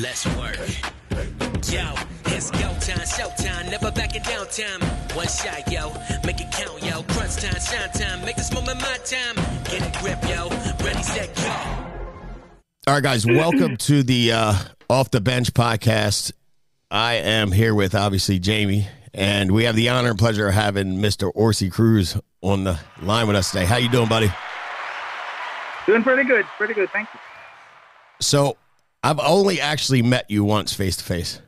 [0.00, 0.56] Let's work.
[1.70, 1.92] Yo,
[2.34, 4.80] it's go time, showtime, never backing down time.
[5.14, 5.92] One shot, yo,
[6.24, 7.02] make it count, yo.
[7.02, 9.34] Crunch time, shine time, make this moment my time.
[9.64, 10.48] Get a grip, yo.
[10.82, 11.50] Ready, set, go.
[12.86, 14.54] All right, guys, welcome to the uh,
[14.88, 16.32] Off the Bench podcast.
[16.90, 20.94] I am here with obviously Jamie, and we have the honor and pleasure of having
[20.94, 21.30] Mr.
[21.34, 23.66] Orsy Cruz on the line with us today.
[23.66, 24.32] How you doing, buddy?
[25.84, 26.46] Doing pretty good.
[26.56, 26.88] Pretty good.
[26.88, 27.20] Thank you.
[28.22, 28.56] So,
[29.02, 31.40] I've only actually met you once face to face,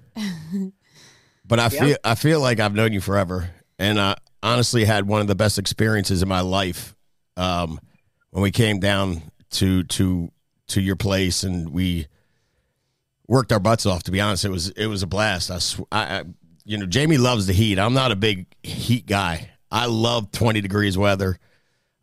[1.46, 5.20] but I feel I feel like I've known you forever, and I honestly had one
[5.20, 6.96] of the best experiences in my life
[7.36, 7.78] um,
[8.30, 10.30] when we came down to to
[10.68, 12.06] to your place and we
[13.28, 14.02] worked our butts off.
[14.04, 15.50] To be honest, it was it was a blast.
[15.50, 16.24] I, sw- I, I
[16.64, 17.78] you know Jamie loves the heat.
[17.78, 19.50] I'm not a big heat guy.
[19.70, 21.38] I love 20 degrees weather.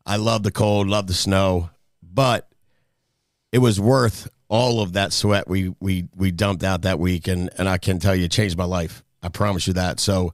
[0.06, 1.70] I love the cold, love the snow,
[2.02, 2.50] but
[3.52, 7.50] it was worth all of that sweat we we we dumped out that week, and
[7.58, 9.04] and I can tell you, it changed my life.
[9.22, 10.00] I promise you that.
[10.00, 10.34] So,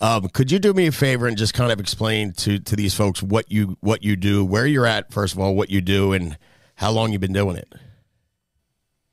[0.00, 2.94] um, could you do me a favor and just kind of explain to to these
[2.94, 6.12] folks what you what you do, where you're at, first of all, what you do,
[6.12, 6.38] and
[6.76, 7.72] how long you've been doing it?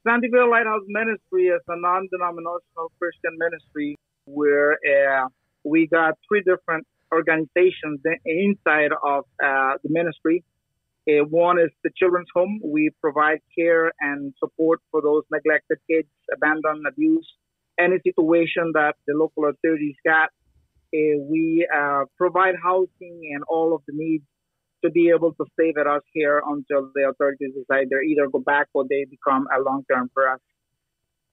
[0.07, 5.27] Sandy Bay Lighthouse Ministry is a non-denominational Christian ministry where uh,
[5.65, 10.45] we got three different organizations inside of uh, the ministry.
[11.07, 12.59] Uh, one is the children's home.
[12.63, 17.31] We provide care and support for those neglected kids, abandoned, abused,
[17.79, 20.29] any situation that the local authorities got.
[20.93, 24.23] Uh, we uh, provide housing and all of the needs
[24.83, 28.39] to be able to stay with us here until the authorities decide they either go
[28.39, 30.39] back or they become a long term for us.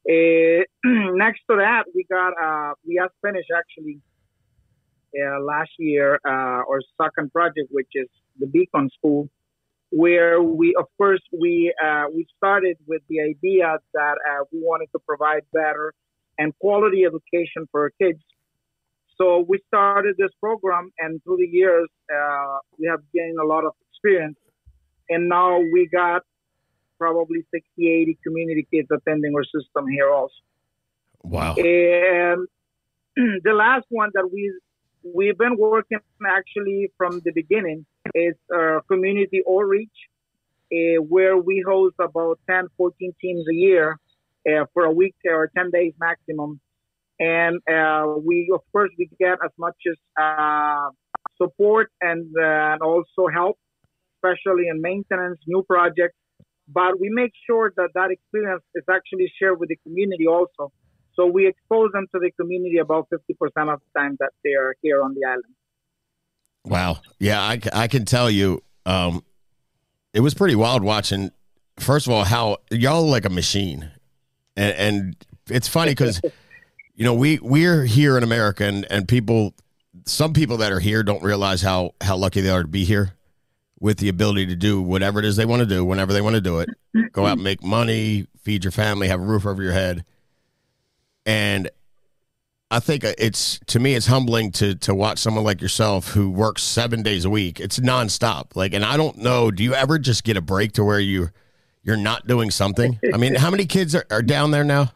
[0.08, 0.64] Uh,
[1.16, 4.00] next to that, we got uh, we just finished actually
[5.18, 8.08] uh, last year uh, our second project, which is
[8.38, 9.28] the Beacon School,
[9.94, 14.88] where we, of course, we uh, we started with the idea that uh, we wanted
[14.90, 15.94] to provide better
[16.36, 18.20] and quality education for our kids.
[19.16, 23.64] So we started this program, and through the years, uh, we have gained a lot
[23.64, 24.36] of experience.
[25.08, 26.22] And now we got
[26.98, 30.34] probably 60, 80 community kids attending our system here also.
[31.22, 31.54] Wow.
[31.54, 32.48] And
[33.44, 34.52] the last one that we
[35.14, 39.96] we've been working actually from the beginning is uh, community outreach,
[40.72, 43.98] uh, where we host about 10, 14 teams a year
[44.48, 46.60] uh, for a week or 10 days maximum.
[47.20, 50.90] And uh, we, of course, we get as much as uh,
[51.40, 53.58] support and, uh, and also help,
[54.16, 56.16] especially in maintenance, new projects.
[56.66, 60.72] But we make sure that that experience is actually shared with the community also.
[61.14, 64.74] So we expose them to the community about 50% of the time that they are
[64.82, 65.54] here on the island.
[66.64, 66.98] Wow.
[67.18, 69.22] Yeah, I, I can tell you, um,
[70.12, 71.30] it was pretty wild watching.
[71.78, 73.90] First of all, how y'all like a machine,
[74.56, 75.16] and, and
[75.50, 76.20] it's funny because
[76.94, 79.54] you know we we're here in America, and and people,
[80.06, 83.14] some people that are here don't realize how how lucky they are to be here,
[83.80, 86.34] with the ability to do whatever it is they want to do whenever they want
[86.34, 86.70] to do it,
[87.12, 90.04] go out and make money, feed your family, have a roof over your head,
[91.26, 91.68] and
[92.74, 96.64] I think it's to me it's humbling to to watch someone like yourself who works
[96.64, 97.60] seven days a week.
[97.60, 98.56] It's nonstop.
[98.56, 99.52] Like, and I don't know.
[99.52, 101.28] Do you ever just get a break to where you
[101.84, 102.98] you're not doing something?
[103.14, 104.90] I mean, how many kids are, are down there now?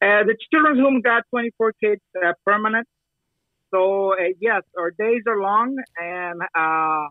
[0.00, 2.86] Uh, the children's home got 24 kids uh, permanent.
[3.72, 7.08] So uh, yes, our days are long, and uh,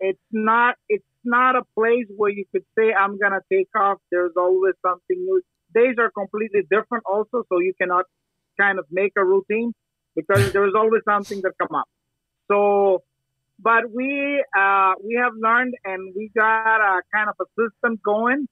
[0.00, 4.00] it's not it's not a place where you could say I'm gonna take off.
[4.10, 5.40] There's always something new.
[5.74, 8.06] Days are completely different, also, so you cannot
[8.60, 9.72] kind of make a routine
[10.16, 11.88] because there's always something that come up.
[12.48, 13.02] So,
[13.58, 18.46] but we uh, we have learned, and we got a kind of a system going.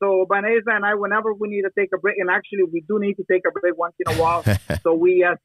[0.00, 2.98] So Vanessa and I, whenever we need to take a break, and actually we do
[2.98, 4.44] need to take a break once in a while.
[4.82, 5.36] so we uh,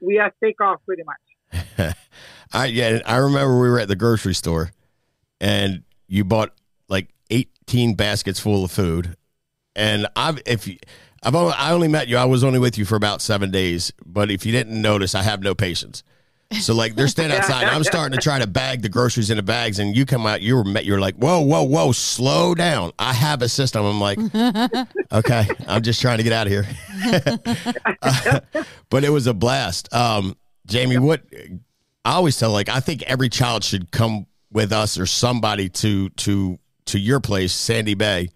[0.00, 1.94] we uh, take off pretty much.
[2.52, 4.72] I yeah, I remember we were at the grocery store,
[5.40, 6.52] and you bought
[6.88, 9.16] like eighteen baskets full of food,
[9.76, 10.76] and I've if you,
[11.22, 13.92] I've only, I only met you, I was only with you for about seven days,
[14.04, 16.02] but if you didn't notice, I have no patience.
[16.60, 17.64] So like they're standing outside.
[17.64, 20.42] I'm starting to try to bag the groceries into bags, and you come out.
[20.42, 22.92] You were met, you're like, whoa, whoa, whoa, slow down.
[22.98, 23.84] I have a system.
[23.84, 24.18] I'm like,
[25.12, 26.66] okay, I'm just trying to get out of here.
[28.02, 28.40] Uh,
[28.90, 29.92] but it was a blast.
[29.94, 30.36] Um,
[30.66, 31.22] Jamie, what
[32.04, 36.10] I always tell like I think every child should come with us or somebody to
[36.10, 38.28] to to your place, Sandy Bay,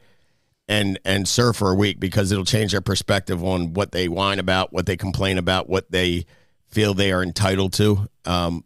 [0.68, 4.38] and and serve for a week because it'll change their perspective on what they whine
[4.38, 6.26] about, what they complain about, what they
[6.68, 8.06] feel they are entitled to.
[8.24, 8.64] Um,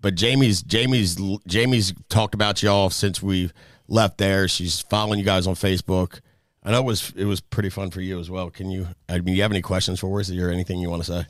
[0.00, 3.50] but Jamie's Jamie's Jamie's talked about y'all since we
[3.88, 4.48] left there.
[4.48, 6.20] She's following you guys on Facebook.
[6.62, 8.50] I know it was it was pretty fun for you as well.
[8.50, 8.88] Can you?
[9.08, 11.26] I mean, you have any questions for us or anything you want to say?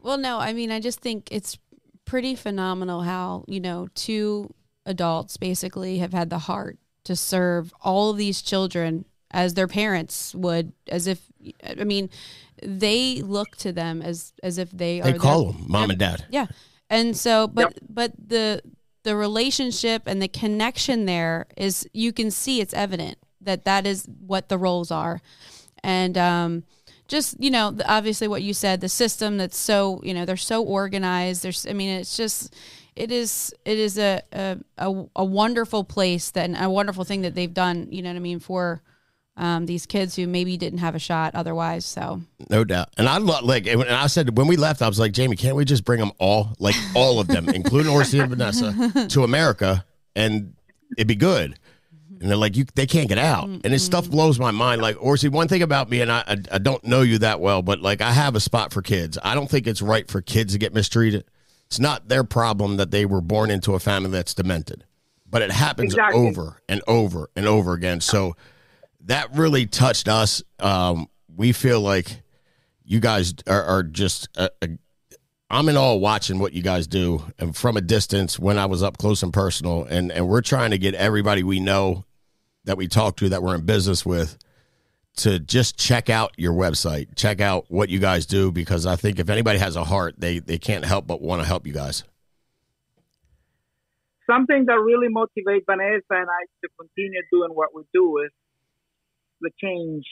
[0.00, 0.38] Well, no.
[0.38, 1.58] I mean, I just think it's
[2.04, 4.52] pretty phenomenal how you know two
[4.84, 10.34] adults basically have had the heart to serve all of these children as their parents
[10.34, 11.20] would, as if
[11.64, 12.10] I mean,
[12.62, 15.18] they look to them as as if they, are they are.
[15.18, 16.24] call their, them mom and dad.
[16.30, 16.46] Yeah,
[16.90, 17.78] and so, but Yep.
[17.88, 18.62] but the
[19.02, 24.06] the relationship and the connection there is you can see it's evident that that is
[24.26, 25.20] what the roles are,
[25.82, 26.64] and um,
[27.08, 30.62] just you know obviously what you said the system that's so you know they're so
[30.62, 31.42] organized.
[31.42, 32.54] There's I mean it's just
[32.96, 37.22] it is it is a a, a, a wonderful place that and a wonderful thing
[37.22, 37.88] that they've done.
[37.90, 38.82] You know what I mean for.
[39.38, 41.84] Um, these kids who maybe didn't have a shot otherwise.
[41.84, 42.88] So No doubt.
[42.96, 45.54] And I lo- like, and I said when we left, I was like, Jamie, can't
[45.54, 49.84] we just bring them all, like all of them, including Orsy and Vanessa, to America,
[50.14, 50.54] and
[50.96, 51.58] it'd be good.
[52.18, 54.80] And they're like, you, they can't get out, and this stuff blows my mind.
[54.80, 57.60] Like Orsy, one thing about me, and I, I, I don't know you that well,
[57.60, 59.18] but like I have a spot for kids.
[59.22, 61.26] I don't think it's right for kids to get mistreated.
[61.66, 64.84] It's not their problem that they were born into a family that's demented,
[65.28, 66.20] but it happens Exactly.
[66.26, 68.00] over and over and over again.
[68.00, 68.36] So
[69.00, 70.42] that really touched us.
[70.60, 72.22] Um, we feel like
[72.84, 74.28] you guys are, are just.
[74.36, 74.68] Uh, uh,
[75.48, 78.82] I'm in awe watching what you guys do, and from a distance when I was
[78.82, 82.04] up close and personal, and and we're trying to get everybody we know
[82.64, 84.38] that we talk to that we're in business with
[85.16, 89.18] to just check out your website, check out what you guys do, because I think
[89.18, 92.04] if anybody has a heart, they they can't help but want to help you guys.
[94.28, 98.30] something that really motivates Vanessa and I to continue doing what we do is
[99.40, 100.04] the change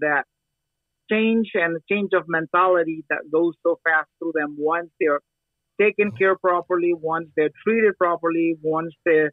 [0.00, 0.24] that
[1.10, 5.20] change and the change of mentality that goes so fast through them once they're
[5.80, 9.28] taken care properly, once they're treated properly, once they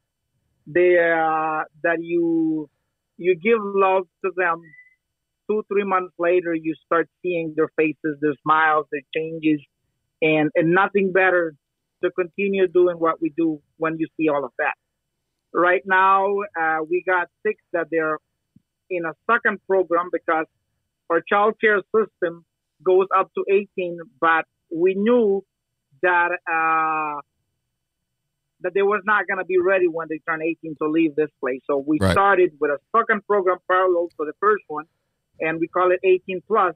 [0.67, 2.69] they uh, that you
[3.17, 4.61] you give love to them.
[5.49, 9.59] Two three months later, you start seeing their faces, their smiles, their changes,
[10.21, 11.55] and and nothing better
[12.03, 14.75] to continue doing what we do when you see all of that.
[15.53, 16.27] Right now,
[16.59, 18.17] uh, we got six that they're
[18.89, 20.45] in a second program because
[21.09, 22.45] our child care system
[22.83, 25.43] goes up to 18, but we knew
[26.03, 27.21] that uh,
[28.61, 31.29] that they was not going to be ready when they turn 18 to leave this
[31.39, 31.61] place.
[31.65, 32.11] So we Right.
[32.11, 34.85] started with a second program parallel to the first one,
[35.41, 36.75] and we call it 18 plus.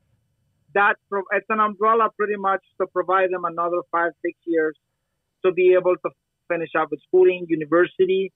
[0.73, 4.75] That pro- it's an umbrella pretty much to provide them another five six years
[5.45, 6.09] to be able to
[6.47, 8.31] finish up with schooling, university.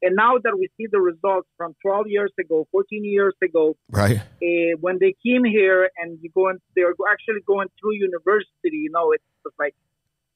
[0.00, 4.18] And now that we see the results from 12 years ago, 14 years ago, Right.
[4.18, 8.78] uh, when they came here and you going, they're actually going through university.
[8.86, 9.24] You know, it's
[9.58, 9.74] like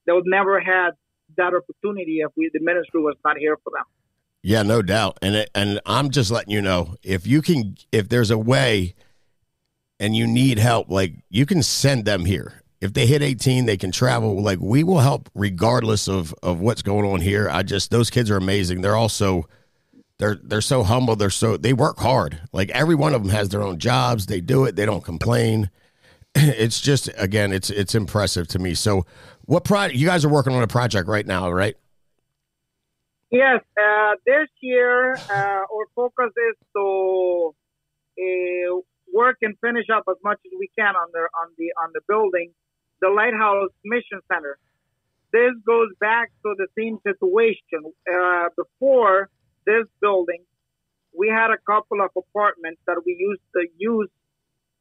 [0.07, 0.91] they would never had
[1.37, 3.85] that opportunity if we, the ministry was not here for them.
[4.43, 5.19] Yeah, no doubt.
[5.23, 8.95] And it, and I'm just letting you know if you can, if there's a way,
[10.01, 12.63] and you need help, like you can send them here.
[12.81, 14.43] If they hit 18, they can travel.
[14.43, 17.49] Like we will help regardless of of what's going on here.
[17.49, 18.81] I just those kids are amazing.
[18.81, 19.47] They're also
[20.19, 21.15] they're they're so humble.
[21.15, 22.41] They're so they work hard.
[22.53, 24.27] Like every one of them has their own jobs.
[24.27, 24.75] They do it.
[24.75, 25.71] They don't complain.
[26.35, 28.75] It's just again, it's it's impressive to me.
[28.75, 29.05] So,
[29.45, 31.77] what project you guys are working on a project right now, right?
[33.33, 37.55] Yes, uh, this year uh, our focus is to
[38.21, 38.81] uh,
[39.13, 42.03] work and finish up as much as we can on the on the on the
[42.09, 42.53] building,
[43.01, 44.59] the Lighthouse Mission Center.
[45.33, 47.81] This goes back to the same situation.
[48.07, 49.31] Uh, before
[49.67, 50.45] this building,
[51.19, 54.11] we had a couple of apartments that we used to use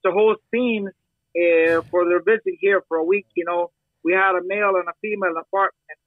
[0.06, 0.92] to host teams
[1.38, 3.28] uh, for their visit here for a week.
[3.34, 3.72] You know,
[4.04, 6.00] we had a male and a female apartment,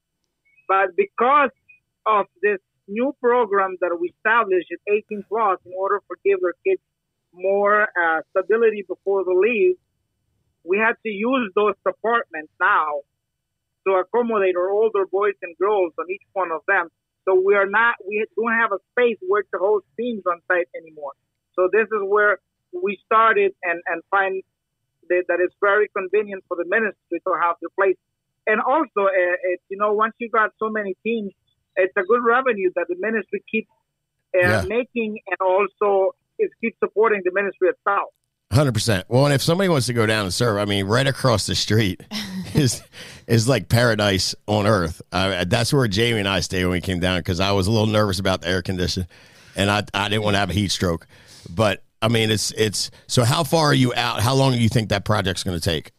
[0.68, 1.50] but because
[2.06, 2.58] of this
[2.88, 6.82] new program that we established at 18 plus in order to give their kids
[7.32, 9.76] more uh, stability before the leave,
[10.64, 13.00] we had to use those apartments now
[13.86, 16.88] to accommodate our older boys and girls on each one of them.
[17.26, 20.68] So we are not, we don't have a space where to host teams on site
[20.76, 21.12] anymore.
[21.54, 22.38] So this is where
[22.72, 24.42] we started and, and find
[25.08, 27.96] that, that it's very convenient for the ministry to have the place.
[28.46, 31.32] And also, uh, it, you know, once you got so many teams,
[31.76, 33.68] it's a good revenue that the ministry keeps
[34.36, 34.62] uh, Yeah.
[34.68, 38.10] making and also it keeps supporting the ministry itself.
[38.52, 39.06] Hundred percent.
[39.08, 41.54] Well, and if somebody wants to go down and serve, I mean, right across the
[41.54, 42.02] street
[42.54, 42.82] is
[43.26, 45.02] is like paradise on earth.
[45.10, 47.70] Uh, that's where Jamie and I stayed when we came down because I was a
[47.72, 49.06] little nervous about the air condition,
[49.56, 51.06] and I I didn't want to have a heat stroke.
[51.50, 52.90] But I mean, it's it's.
[53.08, 54.20] So how far are you out?
[54.20, 55.90] How long do you think that project's going to take?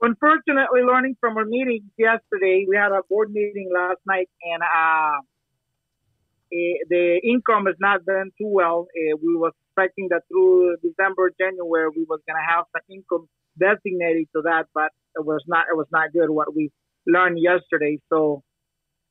[0.00, 5.18] Unfortunately, learning from our meetings yesterday, we had a board meeting last night, and uh,
[5.18, 8.86] uh, the income has not been too well.
[8.94, 13.28] Uh, we was expecting that through December, January, we was gonna have some income
[13.58, 15.66] designated to that, but it was not.
[15.70, 16.70] It was not good what we
[17.06, 17.98] learned yesterday.
[18.08, 18.44] So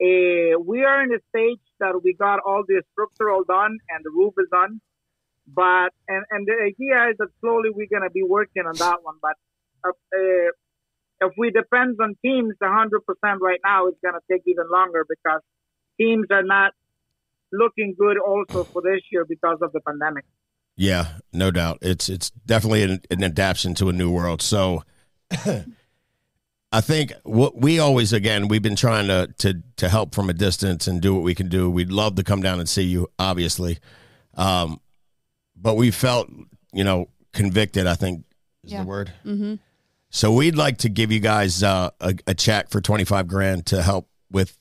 [0.01, 4.11] uh, we are in a stage that we got all the structural done and the
[4.11, 4.79] roof is done.
[5.47, 9.15] But and and the idea is that slowly we're gonna be working on that one.
[9.21, 9.35] But
[9.85, 10.51] uh,
[11.21, 12.89] if we depend on teams 100%
[13.41, 15.41] right now, it's gonna take even longer because
[15.99, 16.73] teams are not
[17.51, 20.25] looking good also for this year because of the pandemic.
[20.75, 21.79] Yeah, no doubt.
[21.81, 24.41] It's it's definitely an, an adaptation to a new world.
[24.41, 24.83] So
[26.71, 30.33] I think what we always again we've been trying to to to help from a
[30.33, 31.69] distance and do what we can do.
[31.69, 33.79] We'd love to come down and see you, obviously,
[34.35, 34.79] um,
[35.55, 36.29] but we felt
[36.73, 37.87] you know convicted.
[37.87, 38.25] I think
[38.63, 38.81] is Yeah.
[38.81, 39.13] the word.
[39.25, 39.55] Mm-hmm.
[40.09, 43.65] So we'd like to give you guys uh, a, a check for twenty five grand
[43.67, 44.57] to help with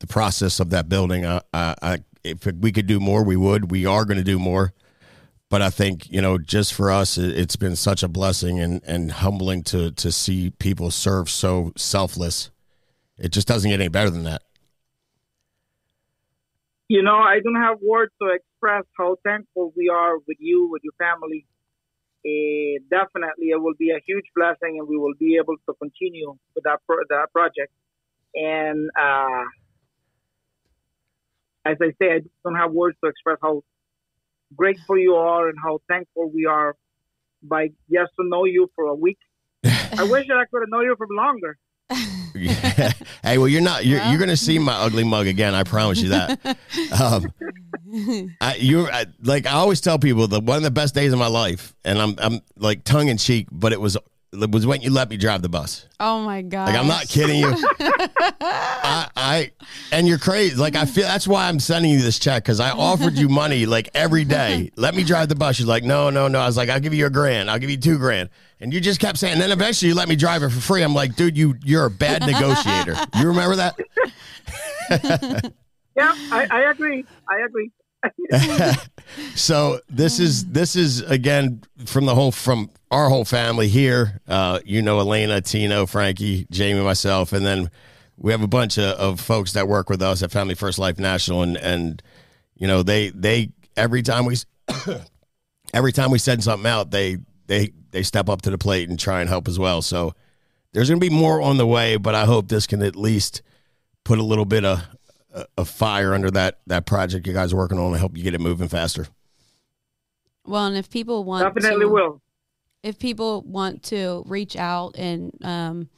[0.00, 1.24] the process of that building.
[1.24, 3.70] Uh, I, if we could do more, we would.
[3.70, 4.74] We are going to do more,
[5.48, 8.82] but I think you know, just for us, it, it's been such a blessing and
[8.84, 12.50] and humbling to to see people serve so selfless.
[13.16, 14.42] It just doesn't get any better than that.
[16.88, 20.82] You know, I don't have words to express how thankful we are with you, with
[20.84, 21.46] your family.
[22.26, 26.36] Uh, definitely, it will be a huge blessing, and we will be able to continue
[26.54, 27.72] with that pro- that project.
[28.34, 29.44] And uh,
[31.64, 33.62] as I say, I don't have words to express how
[34.56, 36.74] grateful you are and how thankful we are
[37.42, 39.18] by just to know you for a week.
[39.64, 41.56] I wish that I could have known you for longer.
[42.34, 43.84] hey, well, you're not.
[43.84, 44.10] You're, Well.
[44.10, 45.54] you're going to see my ugly mug again.
[45.54, 46.58] I promise you that.
[47.00, 47.32] Um,
[48.40, 51.18] I, you I, like I always tell people that one of the best days of
[51.18, 53.96] my life, and I'm I'm like tongue in cheek, but it was
[54.32, 55.86] was when you let me drive the bus.
[55.98, 56.68] Oh my god!
[56.68, 57.54] Like I'm not kidding you.
[58.40, 59.50] I, I
[59.90, 60.54] and you're crazy.
[60.56, 63.66] Like I feel that's why I'm sending you this check because I offered you money
[63.66, 64.70] like every day.
[64.76, 65.58] Let me drive the bus.
[65.58, 66.40] You're like, no, no, no.
[66.40, 67.50] I was like, I'll give you a grand.
[67.50, 68.28] I'll give you two grand.
[68.60, 69.34] And you just kept saying.
[69.34, 70.82] And then eventually you let me drive it for free.
[70.82, 72.96] I'm like, dude, you you're a bad negotiator.
[73.18, 75.52] You remember that?
[75.98, 77.04] Yeah, I, I agree.
[77.28, 77.72] I agree.
[79.34, 84.20] so this is this is again from the whole from our whole family here.
[84.28, 87.70] Uh, you know, Elena, Tino, Frankie, Jamie, myself, and then
[88.16, 90.98] we have a bunch of, of folks that work with us at Family First Life
[90.98, 92.02] National, and and
[92.54, 94.36] you know they they every time we
[95.74, 98.98] every time we send something out, they they they step up to the plate and
[98.98, 99.82] try and help as well.
[99.82, 100.14] So
[100.72, 103.42] there's going to be more on the way, but I hope this can at least
[104.04, 104.86] put a little bit of
[105.56, 108.34] of fire under that that project you guys are working on to help you get
[108.34, 109.06] it moving faster.
[110.46, 112.22] Well, and if people want Definitely to, will.
[112.82, 115.90] if people want to reach out and um,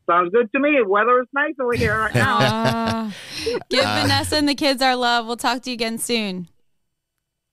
[0.09, 0.83] Sounds good to me.
[0.87, 2.39] Weather is nice over here right now.
[3.07, 3.15] Ah.
[3.69, 6.49] give vanessa and the kids our love we'll talk to you again soon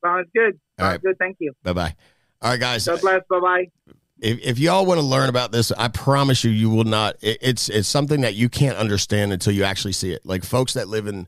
[0.03, 0.59] Sounds good.
[0.79, 1.01] All Sounds right.
[1.01, 1.17] good.
[1.19, 1.53] Thank you.
[1.63, 1.95] Bye bye.
[2.41, 2.87] All right, guys.
[2.87, 3.21] God bless.
[3.29, 3.93] Bye bye.
[4.21, 7.15] If, if y'all want to learn about this, I promise you, you will not.
[7.21, 10.25] It, it's it's something that you can't understand until you actually see it.
[10.25, 11.27] Like folks that live in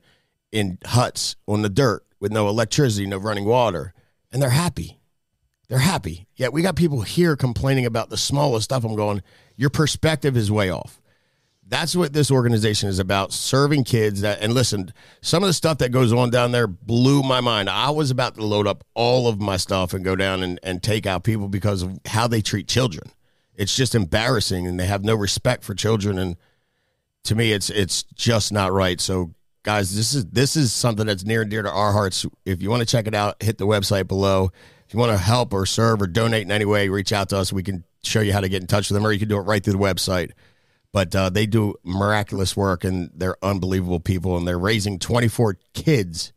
[0.52, 3.94] in huts on the dirt with no electricity, no running water,
[4.32, 5.00] and they're happy.
[5.68, 6.28] They're happy.
[6.36, 8.84] Yet we got people here complaining about the smallest stuff.
[8.84, 9.24] I'm going,
[9.56, 11.02] your perspective is way off.
[11.68, 15.80] That's what this organization is about serving kids that and listen, some of the stuff
[15.80, 17.70] that goes on down there blew my mind.
[17.70, 20.84] I was about to load up all of my stuff and go down and, and
[20.84, 23.10] take out people because of how they treat children.
[23.56, 26.36] It's just embarrassing and they have no respect for children and
[27.26, 29.00] to me it's it's just not right.
[29.00, 32.26] So guys, this is this is something that's near and dear to our hearts.
[32.46, 34.52] If you want to check it out, hit the website below.
[34.86, 37.38] If you want to help or serve or donate in any way, reach out to
[37.38, 37.54] us.
[37.54, 39.38] We can show you how to get in touch with them or you can do
[39.38, 40.32] it right through the website
[40.94, 46.32] but uh, they do miraculous work and they're unbelievable people and they're raising 24 kids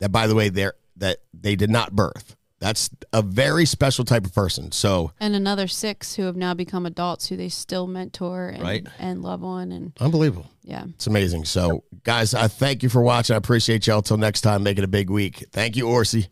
[0.00, 4.26] that by the way they're that they did not birth that's a very special type
[4.26, 8.48] of person so And another six who have now become adults who they still mentor
[8.48, 8.86] and, Right.
[8.98, 9.72] and love on.
[9.72, 10.84] And unbelievable yeah.
[10.88, 14.62] it's amazing so guys i thank you for watching i appreciate y'all till next time
[14.62, 16.28] make it a big week thank you orsy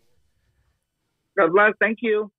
[1.37, 1.71] God bless.
[1.79, 2.29] Thank you.